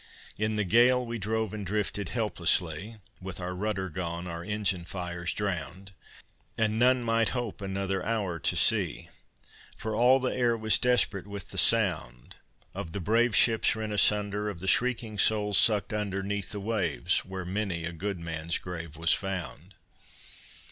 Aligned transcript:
In 0.35 0.55
the 0.55 0.63
gale 0.63 1.05
we 1.05 1.19
drove 1.19 1.53
and 1.53 1.63
drifted 1.63 2.09
helplessly, 2.09 2.95
With 3.21 3.39
our 3.39 3.53
rudder 3.53 3.87
gone, 3.91 4.27
our 4.27 4.43
engine 4.43 4.83
fires 4.83 5.31
drowned, 5.31 5.91
And 6.57 6.79
none 6.79 7.03
might 7.03 7.29
hope 7.37 7.61
another 7.61 8.03
hour 8.03 8.39
to 8.39 8.55
see; 8.55 9.09
For 9.77 9.95
all 9.95 10.19
the 10.19 10.35
air 10.35 10.57
was 10.57 10.79
desperate 10.79 11.27
with 11.27 11.49
the 11.51 11.59
sound 11.59 12.37
Of 12.73 12.93
the 12.93 12.99
brave 12.99 13.35
ships 13.35 13.75
rent 13.75 13.93
asunder 13.93 14.49
Of 14.49 14.59
the 14.59 14.67
shrieking 14.67 15.19
souls 15.19 15.59
sucked 15.59 15.93
under, 15.93 16.23
'Neath 16.23 16.49
the 16.49 16.59
waves, 16.59 17.19
where 17.19 17.45
many 17.45 17.85
a 17.85 17.91
good 17.93 18.19
man's 18.19 18.57
grave 18.57 18.97
was 18.97 19.13
found. 19.13 19.75